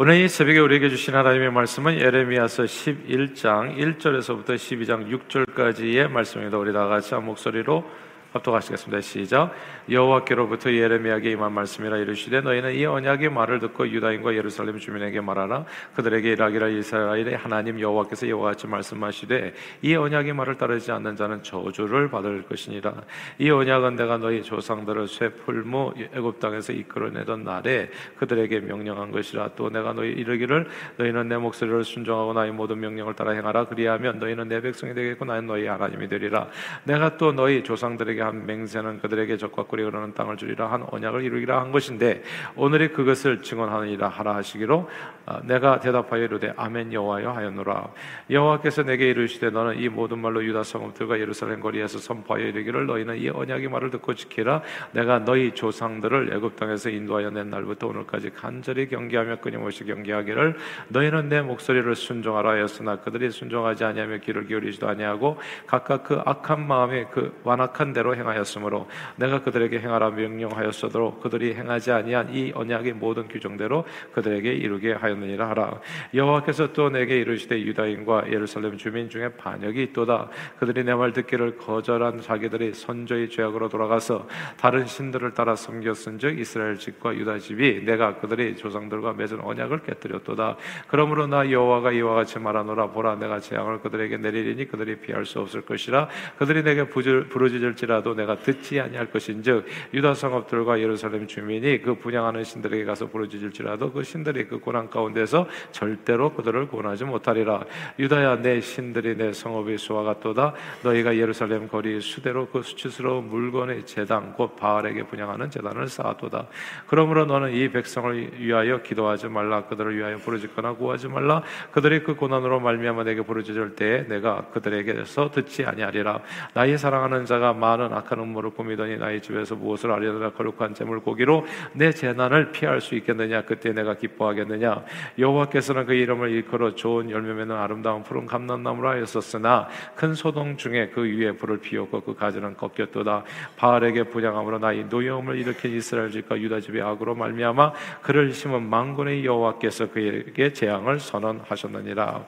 [0.00, 6.56] 오늘 이 새벽에 우리에게 주신 하나님의 말씀은 예레미야서 11장 1절에서부터 12장 6절까지의 말씀입니다.
[6.56, 7.84] 우리 다 같이 한 목소리로
[8.32, 9.00] 합독하시겠습니다.
[9.00, 9.52] 시작.
[9.90, 15.64] 여호와께로부터 예레미야에게 임한 말씀이라 이르시되 너희는 이 언약의 말을 듣고 유다인과 예루살렘 주민에게 말하라.
[15.94, 22.10] 그들에게 이라기라 이스라엘의 하나님 여호와께서 이와 같이 말씀하시되 이 언약의 말을 따르지 않는 자는 저주를
[22.10, 22.94] 받을 것이니라.
[23.38, 29.50] 이 언약은 내가 너희 조상들을 쇠 풀무 애굽 땅에서 이끌어내던 날에 그들에게 명령한 것이라.
[29.56, 33.64] 또 내가 너희 이르기를 너희는 내 목소리를 순종하고 나의 모든 명령을 따라 행하라.
[33.64, 36.48] 그리하면 너희는 내 백성이 되겠고 나는 너희 하나님이 되리라.
[36.84, 41.60] 내가 또 너희 조상들에게 한 맹세는 그들에게 적과 꿀이 흐르는 땅을 주리라 한 언약을 이루기라
[41.60, 42.22] 한 것인데
[42.56, 47.88] 오늘이 그것을 증언하느니라 하라 하시기로 아, 내가 대답하여 이르되 아멘 여호와여 하였노라.
[48.30, 53.28] 여호와께서 내게 이르시되 너는 이 모든 말로 유다 성읍들과 예루살렘 거리에서 선포하여 이르기를 너희는 이
[53.28, 54.62] 언약의 말을 듣고 지키라.
[54.92, 60.56] 내가 너희 조상들을 애굽 땅에서 인도하여 낸 날부터 오늘까지 간절히 경계하며 끊임없이 경계하기를
[60.88, 67.04] 너희는 내 목소리를 순종하라 하였으나 그들이 순종하지 아니하며 귀를 기울이지도 아니하고 각각 그 악한 마음에
[67.10, 73.84] 그 완악한 대로 행하였으므로 내가 그들에게 행하라 명령하였어도 그들이 행하지 아니한 이 언약의 모든 규정대로
[74.12, 75.80] 그들에게 이루게 하였 느니라 하라.
[76.12, 80.28] 여호와께서 또 내게 이르시되 유다인과 예루살렘 주민 중에 반역이 있도다.
[80.58, 87.14] 그들이 내 말 듣기를 거절한 자기들이 선조의 죄악으로 돌아가서 다른 신들을 따라 섬겼은즉 이스라엘 집과
[87.14, 90.56] 유다 집이 내가 그들의 조상들과 맺은 언약을 깨뜨렸도다.
[90.88, 92.88] 그러므로 나 여호와가 이와 같이 말하노라.
[92.88, 96.08] 보라 내가 재앙을 그들에게 내리리니 그들이 피할 수 없을 것이라.
[96.36, 103.06] 그들이 내게 부르짖을지라도 내가 듣지 아니할 것인즉 유다 성읍들과 예루살렘 주민이 그 분양하는 신들에게 가서
[103.06, 107.64] 부르짖을지라도 그 신들이 그 고난 가운데 서 절대로 그들을 구원하지 못하리라.
[107.98, 110.54] 유다야 내 신들이 내 성읍의 수와 같도다.
[110.82, 116.46] 너희가 예루살렘 거리 수대로 그 수치스러운 물건의 제단 곧 바알에게 분양하는 제단을 쌓았도다.
[116.86, 119.64] 그러므로 너는 이 백성을 위하여 기도하지 말라.
[119.64, 121.42] 그들을 위하여 부르짖거나 구하지 말라.
[121.72, 126.20] 그들이 그 고난으로 말미암아 내게 부르짖을 때에 내가 그들에게서 듣지 아니하리라.
[126.54, 131.92] 나의 사랑하는 자가 많은 악한 음모를 꾸미더니 나의 집에서 무엇을 하려느라 거룩한 재물 고기로 내
[131.92, 133.42] 재난을 피할 수 있겠느냐.
[133.42, 134.84] 그때 내가 기뻐하겠느냐
[135.18, 141.02] 여호와께서는 그 이름을 일컬어 좋은 열매 맺는 아름다운 푸른 감람나무라 하였었으나 큰 소동 중에 그
[141.02, 143.24] 위에 불을 피웠고 그 가지는 꺾였도다.
[143.56, 147.72] 바알에게 분양함으로 나의 노여움을 일으킨 이스라엘 집과 유다 집의 악으로 말미암아
[148.02, 152.24] 그를 심은 망군의 여호와께서 그에게 재앙을 선언하셨느니라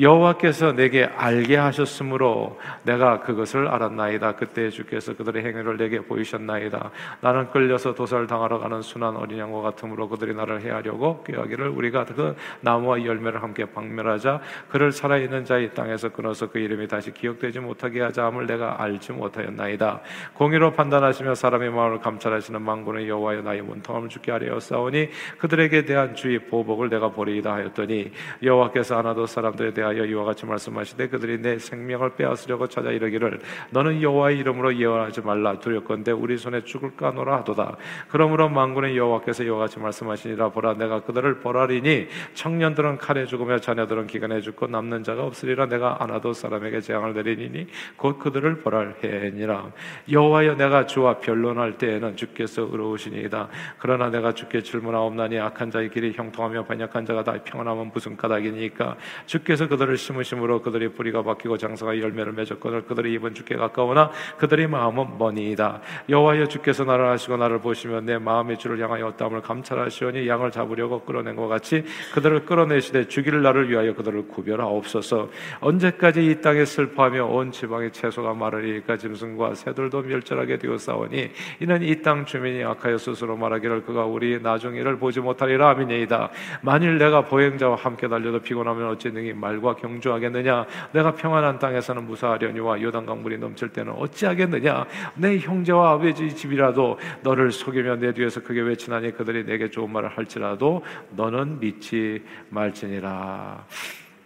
[0.00, 4.36] 여호와께서 내게 알게 하셨으므로 내가 그것을 알았나이다.
[4.36, 6.90] 그때 주께서 그들의 행위를 내게 보이셨나이다.
[7.20, 12.36] 나는 끌려서 도살 당하러 가는 순한 어린 양과 같으므로 그들이 나를 해하려고 꾀하기를 우리가 그
[12.60, 18.26] 나무와 열매를 함께 박멸하자 그를 살아있는 자의 땅에서 끊어서 그 이름이 다시 기억되지 못하게 하자
[18.26, 20.00] 함을 내가 알지 못하였나이다.
[20.34, 25.08] 공의로 판단하시며 사람의 마음을 감찰하시는 망군의 여호와여 나의 문통함을 하려 싸우니
[25.38, 31.08] 그들에게 대한 주의 보복을 내가 보리이다 하였더니 여호와께서 하나도 사람들에 대한 대하여 이와 같이 말씀하시되
[31.08, 33.40] 그들이 내 생명을 빼앗으려고 찾아 이르기를
[33.70, 35.58] 너는 여호와의 이름으로 예언하지 말라.
[35.58, 37.76] 두렵건대 우리 손에 죽을까 노라 하도다.
[38.08, 40.50] 그러므로 만군의 여호와께서 이와 같이 말씀하시니라.
[40.50, 45.66] 보라 내가 그들을 벌하리니 청년들은 칼에 죽으며 자녀들은 기간에 죽고 남는 자가 없으리라.
[45.66, 47.66] 내가 아나도 사람에게 재앙을 내리니
[47.96, 49.70] 곧 그들을 벌할해니라.
[50.10, 53.48] 여호와여 내가 주와 변론할 때에는 주께서 의로우시니이다.
[53.78, 58.96] 그러나 내가 주께 질문하옵나니 악한 자의 길이 형통하며 반역한 자가 다 평안하면 무슨 까닭이니까?
[59.26, 64.66] 주께서 그 그들을 심으심으로 그들이 뿌리가 박히고 장사가 열매를 맺었거늘 그들의 입은 주께 가까우나 그들의
[64.66, 65.80] 마음은 머니이다.
[66.08, 71.36] 여호와여 주께서 나를 하시고 나를 보시면 내 마음의 주를 향하여 어땀을 감찰하시오니 양을 잡으려고 끌어낸
[71.36, 71.84] 것 같이
[72.14, 75.28] 그들을 끌어내시되 죽일 나를 위하여 그들을 구별하옵소서
[75.60, 81.30] 언제까지 이 땅에 슬퍼하며 온 지방의 채소가 마르리까 짐승과 새들도 멸절하게 되었사오니
[81.60, 86.30] 이는 이 땅 주민이 악하여 스스로 말하기를 그가 우리 나중일을 보지 못하리라 아미니이다.
[86.62, 90.66] 만일 내가 보행자와 함께 달려도 피곤하면 어찌 능히 말과 누가 경주하겠느냐?
[90.92, 94.86] 내가 평안한 땅에서는 무사하려니와 요단 강 물이 넘칠 때는 어찌하겠느냐?
[95.16, 100.82] 내 형제와 아버지 집이라도 너를 속이며 내 뒤에서 크게 외치나니 그들이 내게 좋은 말을 할지라도
[101.10, 103.64] 너는 믿지 말지니라.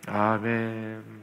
[0.07, 1.23] 아멘.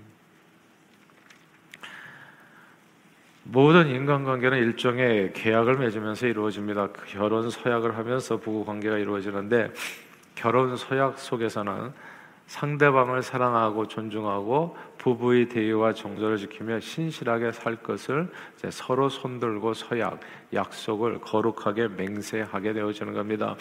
[3.44, 6.90] 모든 인간관계는 일종의 계약을 맺으면서 이루어집니다.
[7.08, 9.72] 결혼 서약을 하면서 부부 관계가 이루어지는데
[10.36, 11.92] 결혼 서약 속에서는
[12.50, 18.32] 상대방을 사랑하고 존중하고 부부의 대의와 정서를 지키며 신실하게 살 것을
[18.72, 20.20] 서로 손들고 서약,
[20.52, 23.56] 약속을 거룩하게 맹세하게 되어지는 겁니다.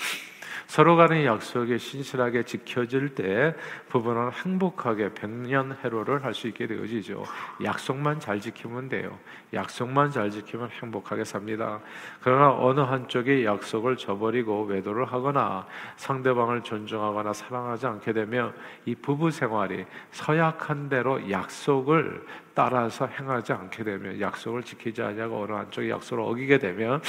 [0.66, 3.54] 서로 간의 약속이 신실하게 지켜질 때
[3.88, 7.24] 부부는 행복하게 백년 해로를 할 수 있게 되어지죠.
[7.64, 9.18] 약속만 잘 지키면 돼요.
[9.52, 11.80] 약속만 잘 지키면 행복하게 삽니다.
[12.22, 15.66] 그러나 어느 한쪽이 약속을 저버리고 외도를 하거나
[15.96, 22.24] 상대방을 존중하거나 사랑하지 않게 되면 이 부부 생활이 서약한 대로 약속을
[22.58, 27.00] 따라서 행하지 않게 되면 약속을 지키지 않냐고 어느 한쪽이 약속을 어기게 되면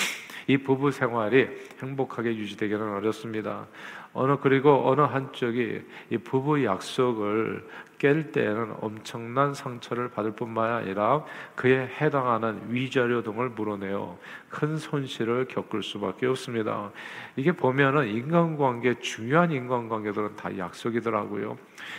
[0.45, 1.47] 이 부부 생활이
[1.81, 3.65] 행복하게 유지되기는 어렵습니다.
[4.13, 5.81] 어느 그리고 어느 한쪽이
[6.11, 7.67] 이 부부 약속을
[7.97, 11.25] 깰 때에는 엄청난 상처를 받을 뿐만 아니라
[11.55, 14.19] 그에 해당하는 위자료 등을 물어내어
[14.49, 16.91] 큰 손실을 겪을 수밖에 없습니다.
[17.35, 21.57] 이게 보면은 인간관계 중요한 인간관계들은 다 약속이더라고요.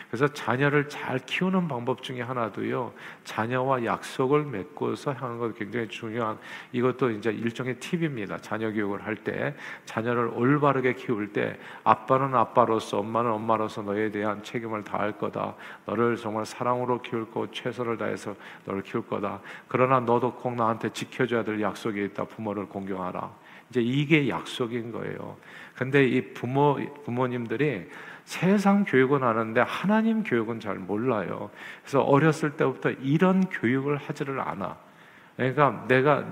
[0.08, 2.92] 그래서 자녀를 잘 키우는 방법 중에 하나도요.
[3.24, 6.38] 자녀와 약속을 맺고서 하는 것 굉장히 중요한
[6.72, 8.38] 이것도 이제 일종의 팁입니다.
[8.38, 9.54] 자녀 교육을 할 때
[9.84, 15.54] 자녀를 올바르게 키울 때 아빠는 아빠로서 엄마는 엄마로서 너에 대한 책임을 다할 거다.
[15.84, 18.34] 너를 정말 사랑으로 키울 거 최선을 다해서
[18.64, 19.40] 너를 키울 거다.
[19.68, 22.24] 그러나 너도 꼭 나한테 지켜줘야 될 약속이 있다.
[22.24, 23.30] 부모를 공경하라.
[23.70, 25.36] 이제 이게 약속인 거예요.
[25.76, 27.88] 근데 이 부모 부모님들이
[28.30, 31.50] 세상 교육은 아는데 하나님 교육은 잘 몰라요.
[31.82, 34.76] 그래서 어렸을 때부터 이런 교육을 하지를 않아.
[35.36, 36.24] 그러니까 내가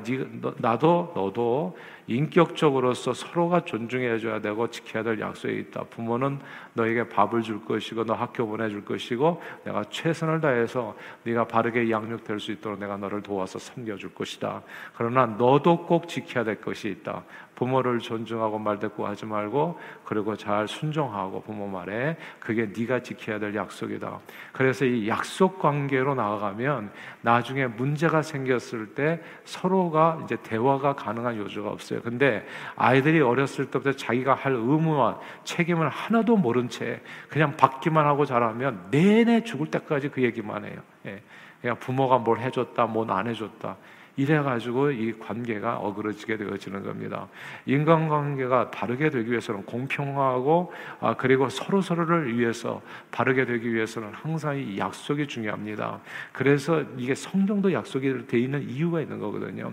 [0.58, 5.84] 나도 너도 인격적으로서 서로가 존중해 줘야 되고 지켜야 될 약속이 있다.
[5.90, 6.38] 부모는
[6.74, 12.38] 너에게 밥을 줄 것이고 너 학교 보내 줄 것이고 내가 최선을 다해서 네가 바르게 양육될
[12.38, 14.62] 수 있도록 내가 너를 도와서 섬겨 줄 것이다.
[14.94, 17.24] 그러나 너도 꼭 지켜야 될 것이 있다.
[17.58, 24.20] 부모를 존중하고 말대꾸하지 말고 그리고 잘 순종하고 부모 말에 그게 네가 지켜야 될 약속이다.
[24.52, 32.00] 그래서 이 약속 관계로 나아가면 나중에 문제가 생겼을 때 서로가 이제 대화가 가능한 요소가 없어요.
[32.00, 32.46] 근데
[32.76, 39.42] 아이들이 어렸을 때부터 자기가 할 의무와 책임을 하나도 모른 채 그냥 받기만 하고 자라면 내내
[39.42, 40.76] 죽을 때까지 그 얘기만 해요.
[41.06, 41.20] 예.
[41.60, 43.76] 그냥 부모가 뭘 해줬다, 뭘 안 해줬다.
[44.18, 47.28] 이래 가지고 이 관계가 어그러지게 되어지는 겁니다.
[47.66, 52.82] 인간관계가 바르게 되기 위해서는 공평하고 아, 그리고 서로 서로를 위해서
[53.12, 56.00] 바르게 되기 위해서는 항상 이 약속이 중요합니다.
[56.32, 59.72] 그래서 이게 성경도 약속이 돼 있는 이유가 있는 거거든요.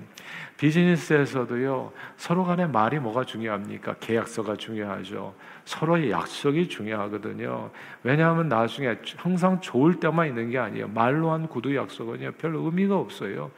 [0.58, 3.96] 비즈니스에서도요 서로 간의 말이 뭐가 중요합니까?
[4.00, 5.34] 계약서가 중요하죠.
[5.66, 7.72] 서로의 약속이 중요하거든요.
[8.04, 10.88] 왜냐하면 나중에 항상 좋을 때만 있는 게 아니에요.
[10.90, 13.50] 말로 한 구두 약속은요 별 의미가 없어요.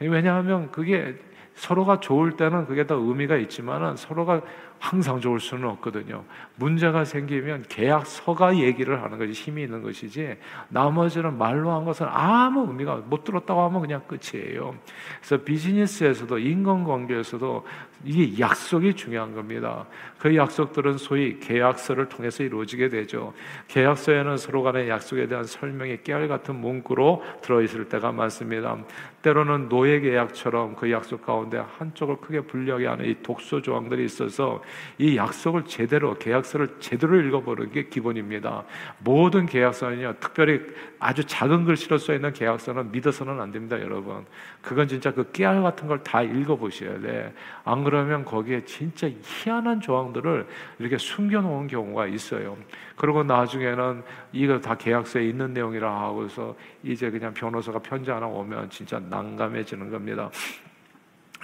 [0.00, 1.16] 왜냐하면 그게
[1.54, 4.42] 서로가 좋을 때는 그게 더 의미가 있지만은 서로가
[4.80, 6.24] 항상 좋을 수는 없거든요.
[6.56, 10.36] 문제가 생기면 계약서가 얘기를 하는 것이 힘이 있는 것이지
[10.68, 14.74] 나머지는 말로 한 것은 아무 의미가 못 들었다고 하면 그냥 끝이에요.
[15.20, 17.64] 그래서 비즈니스에서도 인간관계에서도
[18.04, 19.86] 이게 약속이 중요한 겁니다.
[20.18, 23.34] 그 약속들은 소위 계약서를 통해서 이루어지게 되죠.
[23.68, 28.78] 계약서에는 서로 간의 약속에 대한 설명이 깨알 같은 문구로 들어있을 때가 많습니다.
[29.22, 34.62] 때로는 노예 계약처럼 그 약속 가운데 한쪽을 크게 불리하게 하는 이 독소 조항들이 있어서
[34.98, 38.64] 이 약속을 제대로 계약서를 제대로 읽어보는 게 기본입니다.
[38.98, 40.60] 모든 계약서는요, 특별히
[40.98, 44.24] 아주 작은 글씨로 써 있는 계약서는 믿어서는 안 됩니다, 여러분.
[44.62, 47.32] 그건 진짜 그 깨알 같은 걸 다 읽어보셔야 돼.
[47.64, 50.46] 안 그러 면 거기에 진짜 희한한 조항들을
[50.80, 52.56] 이렇게 숨겨놓은 경우가 있어요.
[52.96, 54.02] 그리고 나중에는
[54.32, 60.30] 이거 다 계약서에 있는 내용이라 하고서 이제 그냥 변호사가 편지 하나 오면 진짜 난감해지는 겁니다.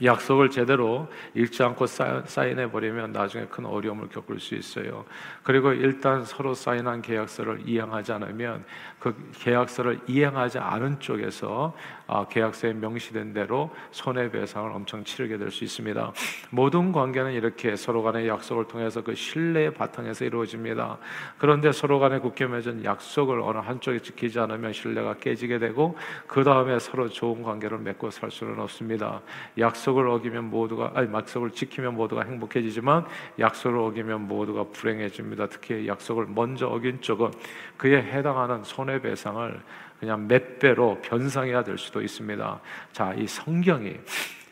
[0.03, 5.05] 약속을 제대로 읽지 않고 사인해 버리면 나중에 큰 어려움을 겪을 수 있어요.
[5.43, 8.65] 그리고 일단 서로 사인한 계약서를 이행하지 않으면
[9.01, 11.75] 그 계약서를 이행하지 않은 쪽에서
[12.07, 16.13] 아, 계약서에 명시된 대로 손해배상을 엄청 치르게 될 수 있습니다.
[16.51, 20.99] 모든 관계는 이렇게 서로 간의 약속을 통해서 그 신뢰의 바탕에서 이루어집니다.
[21.39, 26.79] 그런데 서로 간에 굳게 맺은 약속을 어느 한쪽이 지키지 않으면 신뢰가 깨지게 되고 그 다음에
[26.79, 29.21] 서로 좋은 관계를 맺고 살 수는 없습니다.
[29.59, 33.07] 약속을 어기면 모두가 아니 약속을 지키면 모두가 행복해지지만
[33.39, 35.47] 약속을 어기면 모두가 불행해집니다.
[35.47, 37.31] 특히 약속을 먼저 어긴 쪽은
[37.77, 39.63] 그에 해당하는 손해 배상을
[40.01, 42.61] 그냥 몇 배로 변상해야 될 수도 있습니다.
[42.93, 43.97] 자, 이 성경이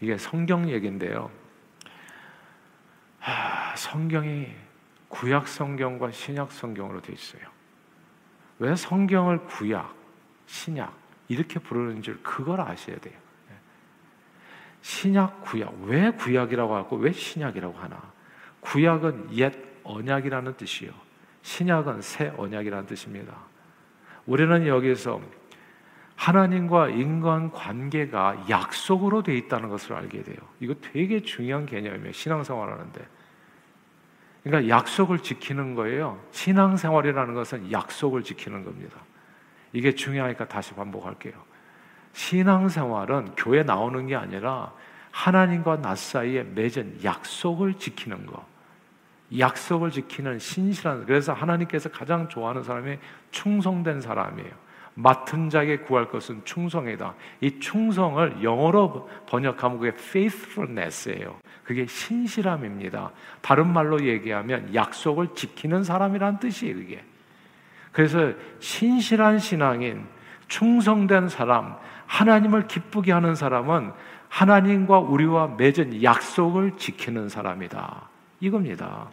[0.00, 1.30] 이게 성경 얘기인데요.
[3.18, 4.48] 하, 성경이
[5.08, 7.42] 구약 성경과 신약 성경으로 되어 있어요.
[8.58, 9.94] 왜 성경을 구약,
[10.46, 10.92] 신약
[11.28, 13.18] 이렇게 부르는지 그걸 아셔야 돼요.
[14.82, 18.00] 신약, 구약 왜 구약이라고 하고 왜 신약이라고 하나?
[18.60, 19.52] 구약은 옛
[19.84, 20.92] 언약이라는 뜻이요.
[21.42, 23.47] 신약은 새 언약이라는 뜻입니다.
[24.28, 25.22] 우리는 여기서
[26.14, 30.36] 하나님과 인간 관계가 약속으로 돼 있다는 것을 알게 돼요.
[30.60, 32.12] 이거 되게 중요한 개념이에요.
[32.12, 33.06] 신앙생활 하는데.
[34.44, 36.22] 그러니까 약속을 지키는 거예요.
[36.32, 38.98] 신앙생활이라는 것은 약속을 지키는 겁니다.
[39.72, 41.34] 이게 중요하니까 다시 반복할게요.
[42.12, 44.72] 신앙생활은 교회 나오는 게 아니라
[45.10, 48.46] 하나님과 나 사이에 맺은 약속을 지키는 거.
[49.36, 52.98] 약속을 지키는 신실한 그래서 하나님께서 가장 좋아하는 사람이
[53.30, 54.68] 충성된 사람이에요.
[54.94, 57.14] 맡은 자에게 구할 것은 충성이다.
[57.40, 61.38] 이 충성을 영어로 번역하면 그게 faithfulness예요.
[61.62, 63.12] 그게 신실함입니다.
[63.40, 67.04] 다른 말로 얘기하면 약속을 지키는 사람이란 뜻이에요, 그게.
[67.92, 70.04] 그래서 신실한 신앙인,
[70.48, 73.92] 충성된 사람, 하나님을 기쁘게 하는 사람은
[74.28, 78.08] 하나님과 우리와 맺은 약속을 지키는 사람이다.
[78.40, 79.10] 이겁니다.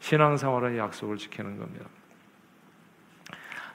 [0.00, 1.86] 신앙생활은 약속을 지키는 겁니다.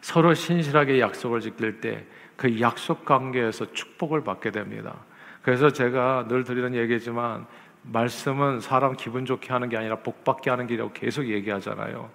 [0.02, 4.96] 서로 신실하게 약속을 지킬 때 그 약속 관계에서 축복을 받게 됩니다.
[5.42, 7.46] 그래서 제가 늘 드리는 얘기지만
[7.84, 12.10] 말씀은 사람 기분 좋게 하는 게 아니라 복 받게 하는 길이라고 계속 얘기하잖아요.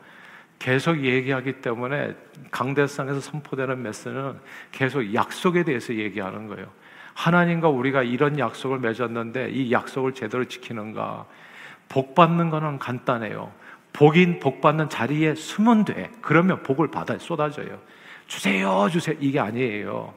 [0.59, 2.15] 계속 얘기하기 때문에
[2.50, 4.39] 강대상에서 선포되는 메시지는
[4.73, 6.67] 계속 약속에 대해서 얘기하는 거예요.
[7.15, 11.27] 하나님과 우리가 이런 약속을 맺었는데 이 약속을 제대로 지키는가?
[11.91, 13.53] 복 받는 거는 간단해요.
[13.93, 16.11] 복인 복 받는 자리에 숨면 돼.
[16.23, 17.79] 그러면 복을 받아 쏟아져요.
[18.27, 19.17] 주세요, 주세요.
[19.21, 20.15] 이게 아니에요.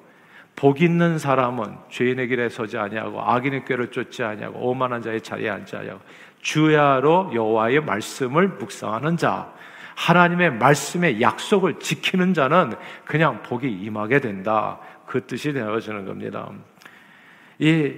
[0.56, 5.76] 복 있는 사람은 죄인의 길에 서지 아니하고 악인의 꾀를 쫓지 아니하고 오만한 자의 자리에 앉지
[5.76, 6.00] 아니하고
[6.42, 9.52] 주야로 여호와의 말씀을 묵상하는 자.
[9.96, 12.74] 하나님의 말씀의 약속을 지키는 자는
[13.06, 14.80] 그냥 복이 임하게 된다.
[15.08, 16.50] 그 뜻이 되어지는 겁니다.
[17.58, 17.94] 이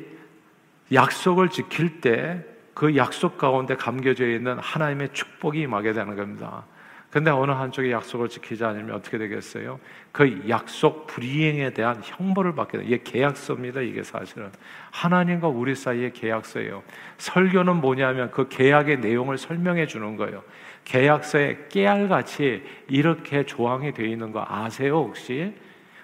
[0.94, 6.66] 약속을 지킬 때 그 약속 가운데 감겨져 있는 하나님의 축복이 임하게 되는 겁니다.
[7.10, 9.80] 근데 어느 한쪽의 약속을 지키지 않으면 어떻게 되겠어요?
[10.12, 12.86] 그 약속 불이행에 대한 형벌을 받게 돼요.
[12.86, 13.80] 이게 계약서입니다.
[13.80, 14.52] 이게 사실은
[14.92, 16.84] 하나님과 우리 사이의 계약서예요.
[17.18, 20.44] 설교는 뭐냐면 그 계약의 내용을 설명해 주는 거예요.
[20.84, 25.54] 계약서에 깨알같이 이렇게 조항이 되어 있는 거 아세요 혹시?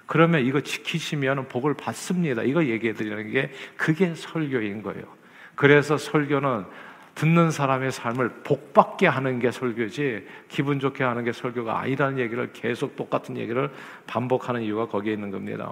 [0.06, 2.44] 그러면 이거 지키시면 복을 받습니다.
[2.44, 5.21] 이거 얘기해 드리는 게 그게 설교인 거예요.
[5.62, 6.66] 그래서 설교는
[7.14, 12.96] 듣는 사람의 삶을 복받게 하는 게 설교지 기분 좋게 하는 게 설교가 아니라는 얘기를 계속
[12.96, 13.70] 똑같은 얘기를
[14.08, 15.72] 반복하는 이유가 거기에 있는 겁니다.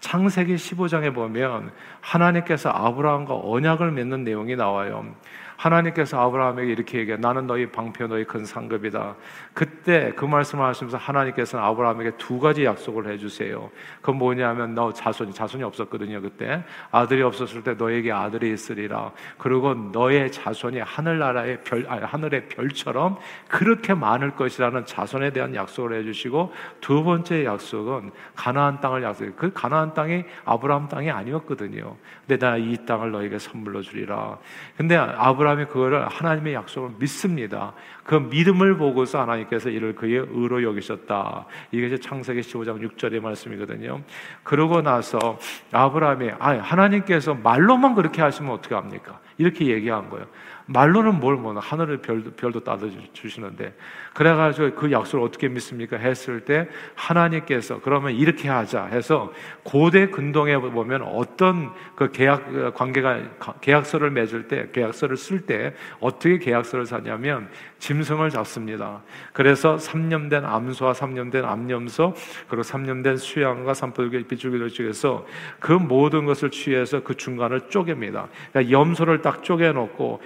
[0.00, 5.14] 창세기 15장에 보면 하나님께서 아브라함과 언약을 맺는 내용이 나와요.
[5.58, 9.16] 하나님께서 아브라함에게 이렇게 얘기해 나는 너희 방패 너희 큰 상급이다.
[9.54, 13.70] 그때 그 말씀을 하시면서 하나님께서는 아브라함에게 두 가지 약속을 해주세요.
[14.00, 16.62] 그건 뭐냐면 너 자손이 자손이 없었거든요 그때
[16.92, 19.10] 아들이 없었을 때 너에게 아들이 있으리라.
[19.36, 26.52] 그리고 너의 자손이 하늘나라의 별 아니, 하늘의 별처럼 그렇게 많을 것이라는 자손에 대한 약속을 해주시고
[26.80, 29.32] 두 번째 약속은 가나안 땅을 약속해.
[29.36, 31.96] 그 가나안 땅이 아브라함 땅이 아니었거든요.
[32.26, 34.38] 근데 나 이 땅을 너에게 선물로 주리라.
[34.76, 37.72] 근데 아브라함 아브라함이 그거를 하나님의 약속을 믿습니다.
[38.04, 41.46] 그 믿음을 보고서 하나님께서 이를 그의 의로 여기셨다.
[41.72, 44.02] 이게 이제 창세기 15장 6절의 말씀이거든요.
[44.42, 45.38] 그러고 나서
[45.72, 49.20] 아브라함이 아 하나님께서 말로만 그렇게 하시면 어떻게 합니까?
[49.38, 50.26] 이렇게 얘기한 거예요.
[50.66, 53.74] 말로는 뭘 뭐, 하늘의 별도, 별도 따져 주시는데.
[54.18, 55.96] 그래가지고 그 약속을 어떻게 믿습니까?
[55.96, 59.32] 했을 때 하나님께서 그러면 이렇게 하자 해서
[59.62, 63.20] 고대 근동에 보면 어떤 그 계약 관계가,
[63.60, 67.48] 계약서를 맺을 때, 계약서를 쓸 때 어떻게 계약서를 사냐면
[67.78, 69.02] 짐승을 잡습니다.
[69.32, 72.14] 그래서 3년 된 암소와 3년 된 암염소,
[72.48, 75.26] 그리고 3년 된 수양과 산불기, 비줄기를 쪼개서
[75.60, 78.26] 그 모든 것을 취해서 그 중간을 쪼갭니다.
[78.50, 80.20] 그러니까 염소를 딱 쪼개놓고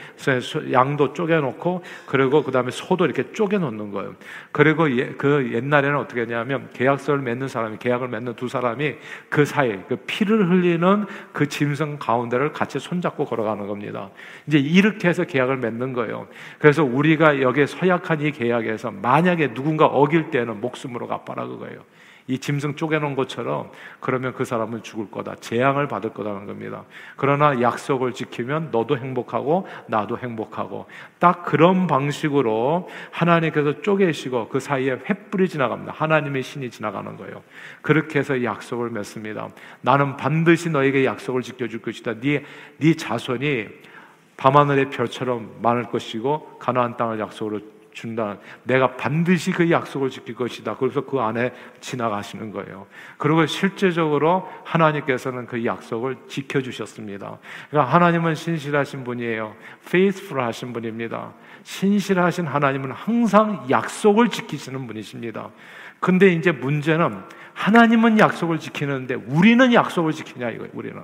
[0.73, 4.15] 양도 쪼개놓고 그리고 그 다음에 소도 이렇게 쪼개놓는 거예요.
[4.53, 8.95] 그리고 예, 그 옛날에는 어떻게 했냐면 계약서를 맺는 사람이 계약을 맺는 두 사람이
[9.29, 14.11] 그 사이 그 피를 흘리는 그 짐승 가운데를 같이 손잡고 걸어가는 겁니다.
[14.47, 16.29] 이제 이렇게 해서 계약을 맺는 거예요.
[16.59, 21.81] 그래서 우리가 여기에 서약한 이 계약에서 만약에 누군가 어길 때는 목숨으로 갚아라 그거예요.
[22.33, 23.71] 이 짐승 쪼개놓은 것처럼
[24.01, 25.35] 그러면 그 사람은 죽을 거다.
[25.35, 26.85] 재앙을 받을 거다는 겁니다.
[27.17, 30.87] 그러나 약속을 지키면 너도 행복하고 나도 행복하고
[31.19, 35.93] 딱 그런 방식으로 하나님께서 쪼개시고 그 사이에 횃불이 지나갑니다.
[35.93, 37.43] 하나님의 신이 지나가는 거예요.
[37.83, 39.51] 그렇게 해서 약속을 맺습니다.
[39.83, 42.15] 나는 반드시 너에게 약속을 지켜줄 것이다.
[42.21, 42.45] 네,
[42.79, 43.69] 네 자손이
[44.39, 47.61] 밤하늘의 별처럼 많을 것이고 가나안 땅을 약속으로
[47.93, 48.39] 준다.
[48.65, 50.77] 내가 반드시 그 약속을 지킬 것이다.
[50.77, 52.87] 그래서 그 안에 지나가시는 거예요.
[53.19, 57.39] 그리고 실제적으로 하나님께서는 그 약속을 지켜주셨습니다.
[57.71, 59.55] 그러니까 하나님은 신실하신 분이에요.
[59.87, 61.33] faithful 하신 분입니다.
[61.63, 65.51] 신실하신 하나님은 항상 약속을 지키시는 분이십니다.
[66.01, 67.23] 근데 이제 문제는
[67.55, 70.71] 하나님은 약속을 지키는데 우리는 약속을 지키냐 이거예요.
[70.73, 71.01] 우리는.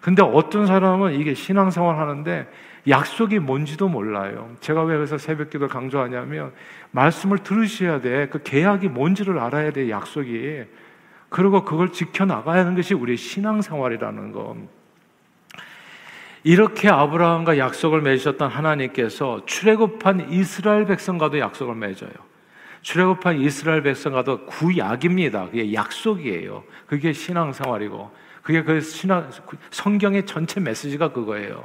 [0.00, 2.48] 근데 어떤 사람은 이게 신앙생활 하는데
[2.88, 4.54] 약속이 뭔지도 몰라요.
[4.60, 6.52] 제가 왜 그래서 새벽 기도 강조하냐면
[6.90, 8.28] 말씀을 들으셔야 돼.
[8.28, 10.64] 그 계약이 뭔지를 알아야 돼, 약속이.
[11.28, 14.56] 그리고 그걸 지켜나가야 하는 것이 우리의 신앙생활이라는 거.
[16.44, 22.10] 이렇게 아브라함과 약속을 맺으셨던 하나님께서 출애굽한 이스라엘 백성과도 약속을 맺어요.
[22.82, 25.46] 출애굽한 이스라엘 백성과도 구약입니다.
[25.46, 26.64] 그게 약속이에요.
[26.86, 28.10] 그게 신앙생활이고
[28.42, 29.30] 그게 그 신앙
[29.70, 31.64] 성경의 전체 메시지가 그거예요.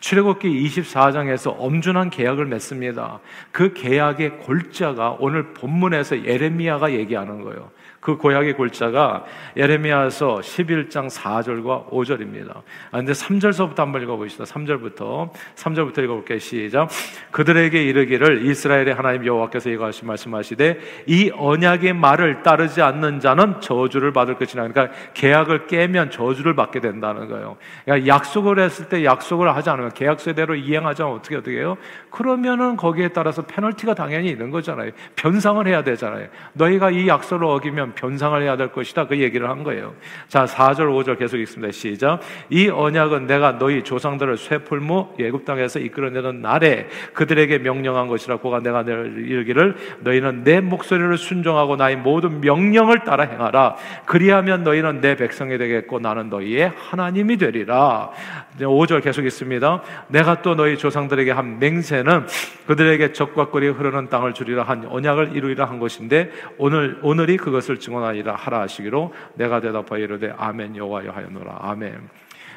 [0.00, 3.20] 출애굽기 24장에서 엄준한 계약을 맺습니다.
[3.52, 7.70] 그 계약의 골자가 오늘 본문에서 예레미야가 얘기하는 거예요.
[8.04, 9.24] 그 고약의 골자가
[9.56, 12.50] 예레미야서 11장 4절과 5절입니다.
[12.90, 14.44] 아, 근데 3절서부터 한번 읽어보시다.
[14.44, 16.38] 3절부터 3절부터 읽어볼게요.
[16.38, 16.90] 시작.
[17.30, 24.34] 그들에게 이르기를 이스라엘의 하나님 여호와께서 이거하시 말씀하시되 이 언약의 말을 따르지 않는 자는 저주를 받을
[24.34, 27.56] 것이나 그러니까 계약을 깨면 저주를 받게 된다는 거예요.
[27.86, 31.78] 그러니까 약속을 했을 때 약속을 하지 않으면 계약서대로 이행하지 않으면 어떻게 어떻게 해요?
[32.10, 34.90] 그러면은 거기에 따라서 페널티가 당연히 있는 거잖아요.
[35.16, 36.28] 변상을 해야 되잖아요.
[36.52, 39.06] 너희가 이 약속을 어기면 변상을 해야 될 것이다.
[39.06, 39.94] 그 얘기를 한 거예요.
[40.28, 41.72] 자, 4절, 5절 계속 읽습니다.
[41.72, 42.20] 시작.
[42.50, 48.82] 이 언약은 내가 너희 조상들을 쇠풀무 예굽 땅에서 이끌어내는 날에 그들에게 명령한 것이라 고가 내가
[48.82, 53.76] 이르기를 너희는 내 목소리를 순종하고 나의 모든 명령을 따라 행하라.
[54.06, 58.10] 그리하면 너희는 내 백성이 되겠고 나는 너희의 하나님이 되리라.
[58.58, 59.82] 5절 계속 있습니다.
[60.08, 62.26] 내가 또 너희 조상들에게 한 맹세는
[62.66, 68.34] 그들에게 적과 꿀이 흐르는 땅을 주리라 한 언약을 이루리라 한 것인데 오늘 오늘이 그것을 증언하리라
[68.34, 72.08] 하라 하시기로 내가 대답하여 이르되 아멘 여호와여 하였노라 아멘.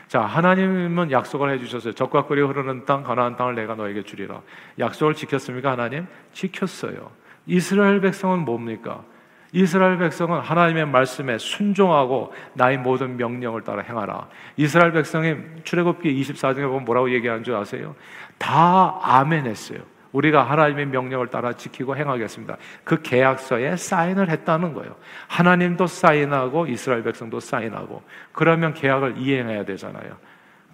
[0.07, 1.93] 자 하나님은 약속을 해주셨어요.
[1.93, 4.41] 적과 꿀이 흐르는 땅 가나안 땅을 내가 너에게 주리라.
[4.79, 6.07] 약속을 지켰습니까 하나님?
[6.31, 7.11] 지켰어요.
[7.45, 9.03] 이스라엘 백성은 뭡니까?
[9.51, 14.27] 이스라엘 백성은 하나님의 말씀에 순종하고 나의 모든 명령을 따라 행하라.
[14.57, 17.95] 이스라엘 백성이 출애굽기 24장에 보면 뭐라고 얘기하는 줄 아세요?
[18.37, 19.79] 다 아멘 했어요.
[20.17, 22.57] 우리가 하나님의 명령을 따라 지키고 행하겠습니다.
[22.83, 24.95] 그 계약서에 사인을 했다는 거예요.
[25.27, 30.17] 하나님도 사인하고 이스라엘 백성도 사인하고 그러면 계약을 이행해야 되잖아요.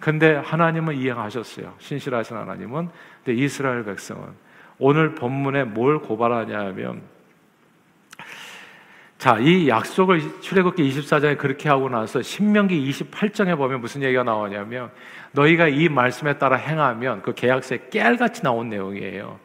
[0.00, 1.74] 근데 하나님은 이행하셨어요.
[1.78, 2.88] 신실하신 하나님은.
[3.22, 4.28] 근데 이스라엘 백성은
[4.78, 7.02] 오늘 본문에 뭘 고발하냐면
[9.18, 14.90] 자, 이 약속을 출애굽기 24장에 그렇게 하고 나서 신명기 28장에 보면 무슨 얘기가 나오냐면
[15.32, 19.38] 너희가 이 말씀에 따라 행하면 그 계약서에 깨알같이 나온 내용이에요.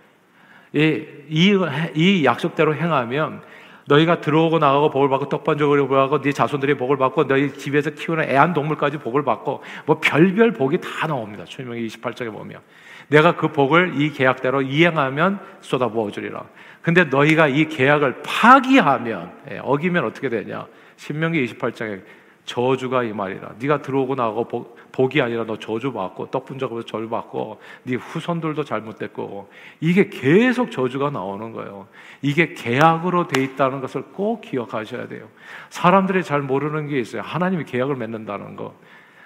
[0.74, 1.58] 이, 이,
[1.96, 3.42] 이 약속대로 행하면
[3.90, 9.00] 너희가 들어오고 나가고 복을 받고 떡반죽을 복하고 네 자손들이 복을 받고 너희 집에서 키우는 애완동물까지
[9.00, 11.44] 복을 받고 뭐 별별 복이 다 나옵니다.
[11.44, 12.62] 출명기 28장에 보면
[13.08, 16.44] 내가 그 복을 이 계약대로 이행하면 쏟아부어 주리라.
[16.84, 20.68] 근데 너희가 이 계약을 파기하면 예, 어기면 어떻게 되냐?
[20.98, 22.02] 신명기 28장에
[22.50, 23.54] 저주가 이 말이라.
[23.60, 28.64] 네가 들어오고 나가고 복, 복이 아니라 너 저주 받고 떡 분적으로 저주 받고 네 후손들도
[28.64, 31.88] 잘못됐고 이게 계속 저주가 나오는 거예요.
[32.24, 35.28] 이게 계약으로 돼 있다는 것을 꼭 기억하셔야 돼요.
[35.70, 37.22] 사람들이 잘 모르는 게 있어요.
[37.22, 38.74] 하나님이 계약을 맺는다는 거.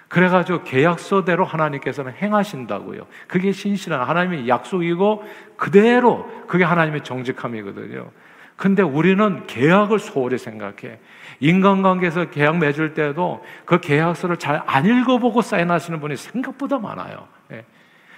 [0.08, 3.06] 그래가지고 계약서대로 하나님께서는 행하신다고요.
[3.26, 5.24] 그게 신실한 하나님의 약속이고
[5.56, 8.10] 그대로 그게 하나님의 정직함이거든요.
[8.56, 10.98] 근데 우리는 계약을 소홀히 생각해.
[11.40, 17.26] 인간관계에서 계약 맺을 때도 그 계약서를 잘 안 읽어보고 사인하시는 분이 생각보다 많아요.
[17.52, 17.64] 예.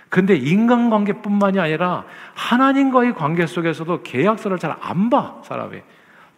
[0.09, 5.81] 근데 인간관계뿐만이 아니라 하나님과의 관계 속에서도 계약서를 잘 안 봐, 사람이.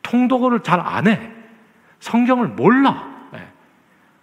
[0.03, 1.33] 통독을 잘안 해.
[2.01, 3.19] 성경을 몰라.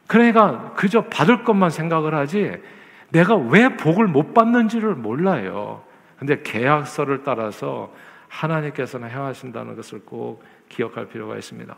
[0.07, 2.61] 그러니까 그저 받을 것만 생각을 하지
[3.09, 5.83] 내가 왜 복을 못 받는지를 몰라요.
[6.19, 7.91] 근데 계약서를 따라서
[8.35, 11.73] 하나님께서는 행하신다는 것을 꼭 기억할 필요가 있습니다.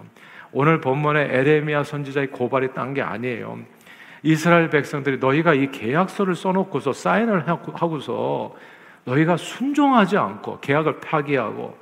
[0.51, 3.59] 오늘 본문에 에레미야 선지자의 고발이 딴 게 아니에요.
[4.23, 8.55] 이스라엘 백성들이 너희가 이 계약서를 써놓고서 사인을 하고서
[9.05, 11.77] 너희가 순종하지 않고 계약을 파기하고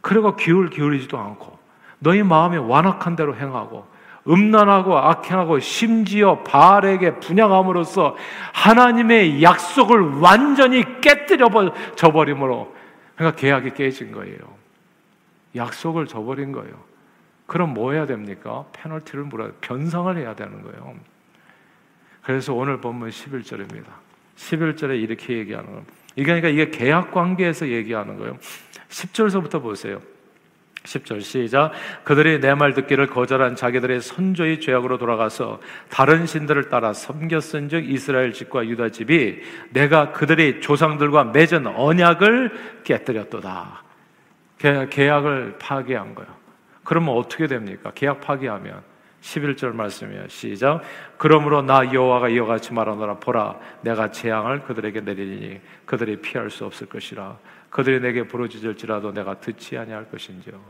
[0.00, 1.58] 그리고 기울 기울이지도 않고
[1.98, 3.86] 너희 마음이 완악한 대로 행하고
[4.28, 8.16] 음란하고 악행하고 심지어 바알에게 분양함으로써
[8.52, 12.74] 하나님의 약속을 완전히 깨뜨려 버림으로
[13.16, 14.38] 그러니까 계약이 깨진 거예요.
[15.54, 16.82] 약속을 저버린 거예요.
[17.46, 18.64] 그럼 뭐 해야 됩니까?
[18.72, 20.96] 페널티를 물어야 변상을 해야 되는 거예요.
[22.22, 23.86] 그래서 오늘 본문 11절입니다.
[24.36, 25.84] 11절에 이렇게 얘기하는.
[26.16, 28.38] 이게 그러니까 이게 계약 관계에서 얘기하는 거예요.
[28.88, 30.00] 10절서부터 보세요.
[30.84, 31.72] 10절 시작
[32.04, 38.66] 그들이 내 말 듣기를 거절한 자기들의 선조의 죄악으로 돌아가서 다른 신들을 따라 섬겼은즉 이스라엘 집과
[38.66, 43.82] 유다 집이 내가 그들의 조상들과 맺은 언약을 깨뜨렸도다.
[44.58, 46.30] 계약을 파기한 거예요.
[46.84, 47.90] 그러면 어떻게 됩니까?
[47.94, 48.82] 계약 파기하면
[49.20, 50.28] 11절 말씀이에요.
[50.28, 50.82] 시작.
[51.16, 56.86] 그러므로 나 여호와가 이와 같이 말하노라 보라 내가 재앙을 그들에게 내리니 그들이 피할 수 없을
[56.86, 57.36] 것이라
[57.74, 60.60] 그들이 내게 부르짖을지라도 내가 듣지 아니할 것인지요.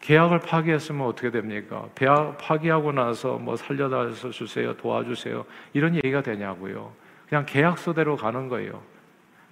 [0.00, 1.88] 계약을 파기했으면 어떻게 됩니까?
[1.94, 6.92] 계약 파기하고 나서 뭐 살려달서 주세요, 도와주세요 이런 얘기가 되냐고요.
[7.26, 8.82] 그냥 계약서대로 가는 거예요.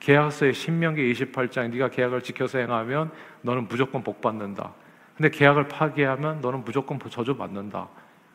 [0.01, 4.75] 계약서에 신명기 28장 네가 계약을 지켜서 행하면 너는 무조건 복 받는다.
[5.17, 7.89] 근데 계약을 파기하면 너는 무조건 저주 받는다.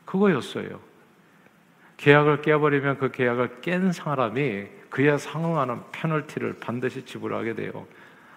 [0.06, 0.80] 그거였어요.
[1.98, 7.86] 계약을 깨버리면 그 계약을 깬 사람이 그에 상응하는 페널티를 반드시 지불하게 돼요.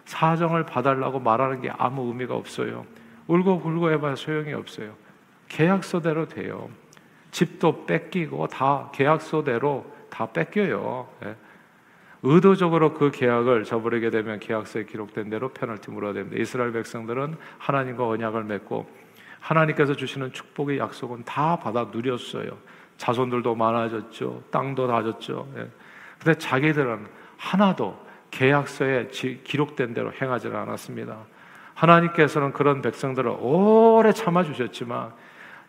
[0.06, 2.86] 사정을 봐달라고 말하는 게 아무 의미가 없어요.
[3.26, 4.94] 울고 불고 해봐야 소용이 없어요.
[5.48, 6.70] 계약서대로 돼요.
[7.30, 11.08] 집도 뺏기고 다 계약서대로 다 뺏겨요.
[11.24, 11.36] 예.
[12.22, 16.40] 의도적으로 그 계약을 저버리게 되면 계약서에 기록된 대로 페널티 물어야 됩니다.
[16.40, 18.88] 이스라엘 백성들은 하나님과 언약을 맺고
[19.40, 22.56] 하나님께서 주시는 축복의 약속은 다 받아 누렸어요.
[22.96, 24.44] 자손들도 많아졌죠.
[24.50, 25.48] 땅도 다졌죠.
[25.58, 25.68] 예.
[26.18, 28.05] 근데 자기들은 하나도
[28.36, 31.16] 계약서에 기록된 대로 행하지 않았습니다.
[31.72, 35.12] 하나님께서는 그런 백성들을 오래 참아 주셨지만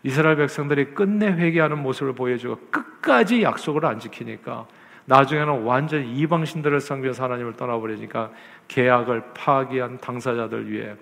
[0.02, 4.66] 이스라엘 백성들이 끝내 회개하는 모습을 보여주고 끝까지 약속을 안 지키니까
[5.06, 8.30] 나중에는 완전 이방 신들을 섬겨서 하나님을 떠나버리니까
[8.68, 10.94] 계약을 파기한 당사자들 위해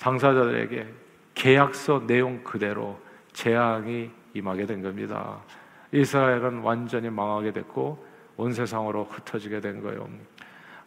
[0.00, 0.86] 당사자들에게
[1.34, 2.98] 계약서 내용 그대로
[3.32, 5.38] 재앙이 임하게 된 겁니다.
[5.92, 10.08] 이스라엘은 완전히 망하게 됐고 온 세상으로 흩어지게 된 거예요.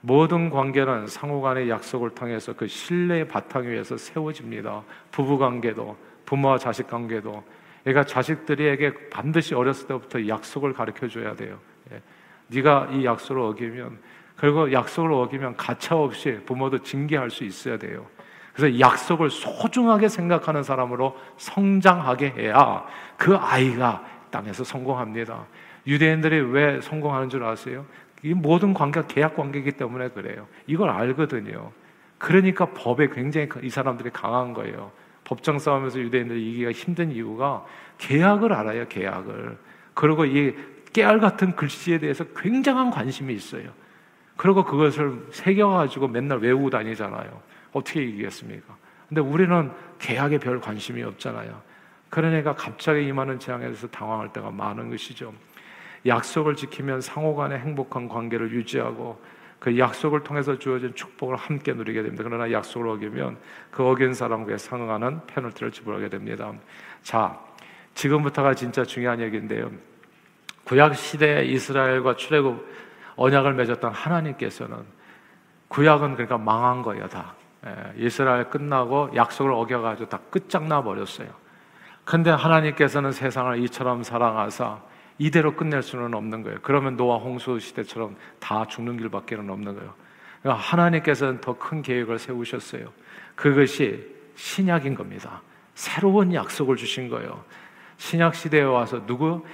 [0.05, 4.83] 모든 관계는 상호 간의 약속을 통해서 그 신뢰의 바탕 위에서 세워집니다.
[5.11, 7.41] 부부 관계도, 부모와 자식 관계도.
[7.85, 11.57] 그러니까 자식들에게 반드시 어렸을 때부터 약속을 가르쳐 줘야 돼요.
[11.93, 12.01] 예.
[12.47, 13.97] 네가 이 약속을 어기면
[14.35, 18.05] 그리고 약속을 어기면 가차 없이 부모도 징계할 수 있어야 돼요.
[18.53, 22.85] 그래서 약속을 소중하게 생각하는 사람으로 성장하게 해야
[23.15, 25.45] 그 아이가 땅에서 성공합니다.
[25.87, 27.85] 유대인들이 왜 성공하는 줄 아세요?
[28.23, 30.47] 이 모든 관계가 계약 관계이기 때문에 그래요.
[30.65, 31.71] 이걸 알거든요.
[32.17, 34.91] 그러니까 법에 굉장히 이 사람들이 강한 거예요.
[35.25, 37.65] 법정 싸움에서 유대인들이 이기가 힘든 이유가
[37.97, 39.57] 계약을 알아요, 계약을.
[39.93, 40.55] 그리고 이
[40.93, 43.71] 깨알 같은 글씨에 대해서 굉장한 관심이 있어요.
[44.37, 47.41] 그리고 그것을 새겨가지고 맨날 외우고 다니잖아요.
[47.73, 48.75] 어떻게 이기겠습니까?
[49.09, 51.61] 근데 우리는 계약에 별 관심이 없잖아요.
[52.09, 55.33] 그러니까 갑자기 임하는 재앙에 대해서 당황할 때가 많은 것이죠.
[56.05, 59.19] 약속을 지키면 상호 간의 행복한 관계를 유지하고
[59.59, 62.23] 그 약속을 통해서 주어진 축복을 함께 누리게 됩니다.
[62.25, 63.37] 그러나 약속을 어기면
[63.71, 66.51] 그 어긴 사람과 상응하는 페널티를 지불하게 됩니다.
[67.01, 67.39] 자,
[67.93, 69.71] 지금부터가 진짜 중요한 얘기인데요.
[70.65, 72.65] 구약 시대 이스라엘과 출애굽
[73.15, 74.77] 언약을 맺었던 하나님께서는
[75.69, 77.33] 구약은 그러니까 망한 거예요, 다.
[77.65, 81.29] 예, 이스라엘 끝나고 약속을 어겨가지고 다 끝장나 버렸어요.
[82.03, 84.79] 근데 하나님께서는 세상을 이처럼 사랑하사
[85.17, 86.59] 이대로 끝낼 수는 없는 거예요.
[86.61, 89.93] 그러면 노아 홍수 시대처럼 다 죽는 길밖에는 없는 거예요.
[90.41, 92.91] 그러니까 하나님께서는 더 큰 계획을 세우셨어요.
[93.35, 95.41] 그것이 신약인 겁니다.
[95.75, 97.43] 새로운 약속을 주신 거예요.
[97.97, 99.45] 신약 시대에 와서 누구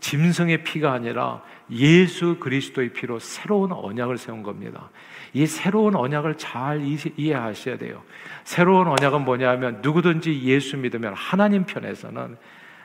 [0.00, 4.90] 짐승의 피가 아니라 예수 그리스도의 피로 새로운 언약을 세운 겁니다.
[5.34, 6.82] 이 새로운 언약을 잘
[7.16, 8.02] 이해하셔야 돼요.
[8.44, 12.36] 새로운 언약은 뭐냐면 누구든지 예수 믿으면 하나님 편에서는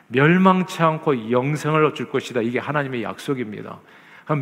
[0.07, 2.41] 멸망치 않고 영생을 얻을 것이다.
[2.41, 3.79] 이게 하나님의 약속입니다.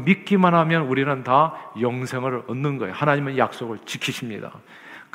[0.05, 2.93] 믿기만 하면 우리는 다 영생을 얻는 거예요.
[2.93, 4.51] 하나님은 약속을 지키십니다.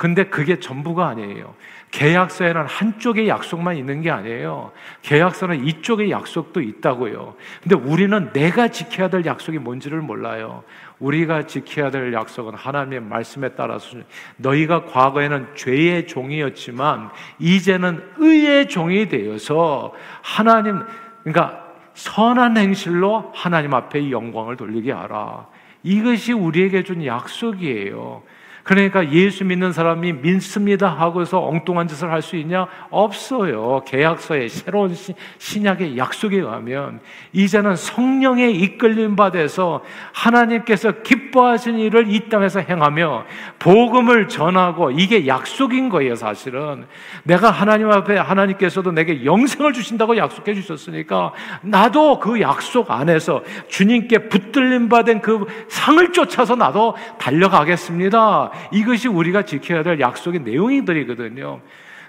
[0.01, 1.53] 근데 그게 전부가 아니에요.
[1.91, 4.71] 계약서에는 한쪽의 약속만 있는 게 아니에요.
[5.03, 7.35] 계약서는 이쪽의 약속도 있다고요.
[7.61, 10.63] 근데 우리는 내가 지켜야 될 약속이 뭔지를 몰라요.
[10.97, 13.95] 우리가 지켜야 될 약속은 하나님의 말씀에 따라서
[14.37, 20.81] 너희가 과거에는 죄의 종이었지만 이제는 의의 종이 되어서 하나님
[21.23, 25.45] 그러니까 선한 행실로 하나님 앞에 영광을 돌리게 하라.
[25.83, 28.23] 이것이 우리에게 준 약속이에요.
[28.63, 32.67] 그러니까 예수 믿는 사람이 믿습니다 하고서 엉뚱한 짓을 할 수 있냐?
[32.89, 33.83] 없어요.
[33.85, 34.95] 계약서에 새로운
[35.39, 36.99] 신약의 약속에 의하면
[37.33, 43.25] 이제는 성령의 이끌림 받아서 하나님께서 기뻐하신 일을 이 땅에서 행하며
[43.59, 46.85] 복음을 전하고 이게 약속인 거예요, 사실은.
[47.23, 54.89] 내가 하나님 앞에 하나님께서도 내게 영생을 주신다고 약속해 주셨으니까 나도 그 약속 안에서 주님께 붙들림
[54.89, 58.50] 받은 그 상을 쫓아서 나도 달려가겠습니다.
[58.71, 61.61] 이것이 우리가 지켜야 될 약속의 내용이들이거든요.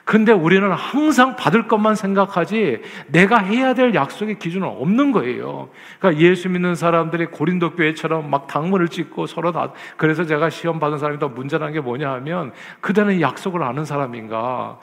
[0.04, 5.68] 근데 우리는 항상 받을 것만 생각하지 내가 해야 될 약속의 기준은 없는 거예요.
[5.98, 10.98] 그러니까 예수 믿는 사람들이 고린도 교회처럼 막 당문을 찍고 서로 다 그래서 제가 시험 받은
[10.98, 14.80] 사람이 더 문제라는 게 뭐냐 하면 그대는 약속을 아는 사람인가?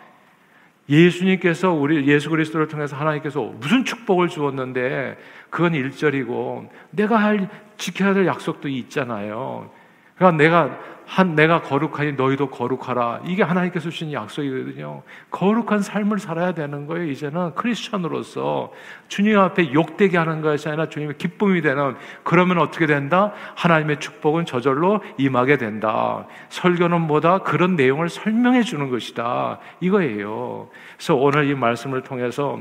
[0.90, 5.18] 예수님께서 우리 예수 그리스도를 통해서 하나님께서 무슨 축복을 주었는데
[5.50, 9.70] 그건 일절이고 내가 할 지켜야 될 약속도 있잖아요.
[10.16, 13.22] 그러니까 내가 한 내가 거룩하니 너희도 거룩하라.
[13.26, 15.02] 이게 하나님께서 주신 약속이거든요.
[15.32, 17.10] 거룩한 삶을 살아야 되는 거예요.
[17.10, 18.72] 이제는 크리스천으로서
[19.08, 23.34] 주님 앞에 욕되게 하는 것이 아니라 주님의 기쁨이 되는 그러면 어떻게 된다?
[23.56, 26.28] 하나님의 축복은 저절로 임하게 된다.
[26.50, 27.40] 설교는 뭐다?
[27.40, 29.58] 그런 내용을 설명해 주는 것이다.
[29.80, 30.70] 이거예요.
[30.96, 32.60] 그래서 오늘 이 말씀을 통해서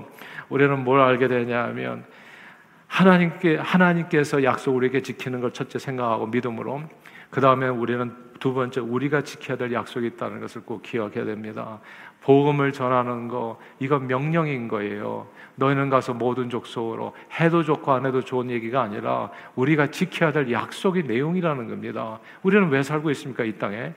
[0.49, 2.07] 우리는 뭘 알게 되냐면
[2.87, 6.81] 하나님께 하나님께서 약속 우리에게 지키는 걸 첫째 생각하고 믿음으로
[7.29, 11.81] 그 다음에 우리는 두 번째 우리가 지켜야 될 약속이 있다는 것을 꼭 기억해야 됩니다.
[12.21, 15.27] 복음을 전하는 거 이건 명령인 거예요.
[15.57, 21.05] 너희는 가서 모든 족속으로 해도 좋고 안 해도 좋은 얘기가 아니라 우리가 지켜야 될 약속의
[21.05, 22.21] 내용이라는 겁니다.
[22.43, 23.93] 우리는 왜 살고 있습니까 이 땅에?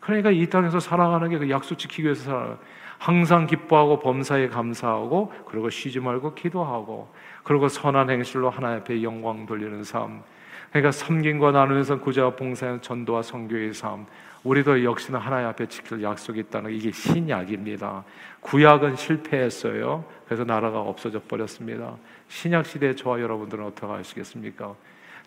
[0.00, 2.58] 그러니까 이 땅에서 살아가는 게 그 약속 지키기 위해서 살아.
[2.98, 7.08] 항상 기뻐하고 범사에 감사하고 그리고 쉬지 말고 기도하고
[7.44, 10.22] 그리고 선한 행실로 하나님 앞에 영광 돌리는 삶.
[10.70, 14.06] 그러니까 섬김과 나누면서 구제와 봉사하는 전도와 성교의 삶.
[14.44, 18.04] 우리도 역시나 하나님 앞에 지킬 약속이 있다는 이게 신약입니다.
[18.40, 20.04] 구약은 실패했어요.
[20.26, 21.96] 그래서 나라가 없어져 버렸습니다.
[22.28, 24.74] 신약 시대에 저와 여러분들은 어떻게 하시겠습니까?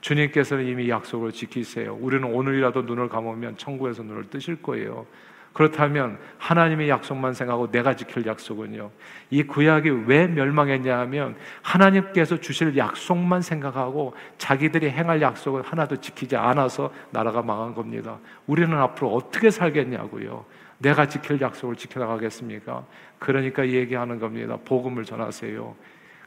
[0.01, 1.95] 주님께서는 이미 약속을 지키세요.
[1.99, 5.05] 우리는 오늘이라도 눈을 감으면 천국에서 눈을 뜨실 거예요.
[5.53, 8.89] 그렇다면 하나님의 약속만 생각하고 내가 지킬 약속은요.
[9.31, 16.93] 이 구약이 왜 멸망했냐 하면 하나님께서 주실 약속만 생각하고 자기들이 행할 약속을 하나도 지키지 않아서
[17.11, 18.17] 나라가 망한 겁니다.
[18.47, 20.45] 우리는 앞으로 어떻게 살겠냐고요.
[20.77, 22.85] 내가 지킬 약속을 지켜나가겠습니까?
[23.19, 24.57] 그러니까 얘기하는 겁니다.
[24.65, 25.75] 복음을 전하세요.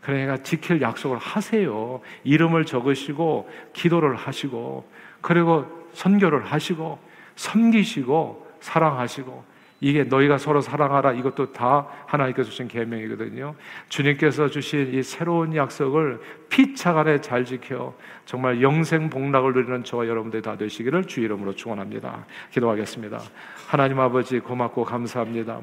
[0.02, 2.00] 그러니까 지킬 약속을 하세요.
[2.24, 4.88] 이름을 적으시고 기도를 하시고
[5.22, 6.98] 그리고 선교를 하시고
[7.36, 9.44] 섬기시고 사랑하시고
[9.80, 13.54] 이게 너희가 서로 사랑하라 이것도 다 하나님께서 주신 계명이거든요.
[13.90, 20.56] 주님께서 주신 이 새로운 약속을 피차간에 잘 지켜 정말 영생 복락을 누리는 저와 여러분들 다
[20.56, 22.24] 되시기를 주 이름으로 축원합니다.
[22.50, 23.20] 기도하겠습니다.
[23.66, 25.60] 하나님 아버지 고맙고 감사합니다.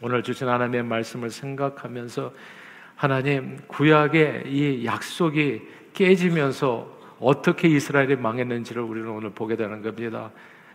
[0.00, 2.32] 오늘 주신 하나님의 말씀을 생각하면서
[2.94, 10.30] 하나님 구약의 이 약속이 깨지면서 어떻게 이스라엘이 망했는지를 우리는 오늘 보게 되는 겁니다.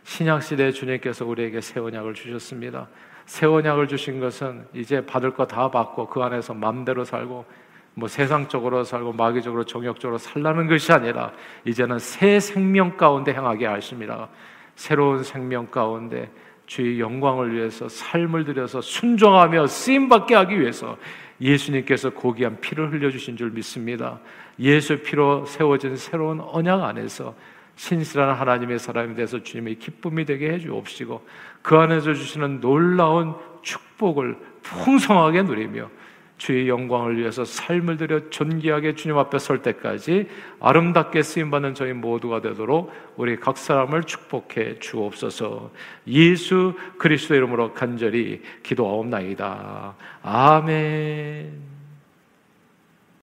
[0.10, 2.88] 신약 시대 주님께서 우리에게 새 언약을 주셨습니다.
[3.28, 7.46] 새 언약을 주신 것은 이제 받을 거 다 받고 그 안에서 마음대로 살고
[7.94, 11.32] 뭐 세상적으로 살고 마귀적으로 정욕적으로 살라는 것이 아니라
[11.64, 14.30] 이제는 새 생명 가운데 행하게 하십니다.
[14.74, 16.32] 새로운 생명 가운데
[16.66, 20.98] 주의 영광을 위해서 삶을 들여서 순종하며 쓰임 받게 하기 위해서
[21.40, 24.20] 예수님께서 고귀한 피를 흘려 주신 줄 믿습니다.
[24.60, 27.36] 예수 피로 세워진 새로운 언약 안에서
[27.80, 31.26] 신실한 하나님의 사람이 돼서 주님의 기쁨이 되게 해 주옵시고
[31.62, 35.90] 그 안에서 주시는 놀라운 축복을 풍성하게 누리며
[36.38, 40.28] 주의 영광을 위해서 삶을 들여 존귀하게 주님 앞에 설 때까지
[40.60, 45.72] 아름답게 쓰임 받는 저희 모두가 되도록 우리 각 사람을 축복해 주옵소서.
[46.08, 49.96] 예수 그리스도 이름으로 간절히 기도하옵나이다.
[50.22, 51.79] 아멘.